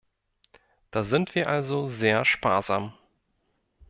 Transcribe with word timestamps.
Da 0.89 1.03
sind 1.03 1.35
wir 1.35 1.47
also 1.47 1.87
sehr 1.87 2.25
sparsam. 2.25 2.95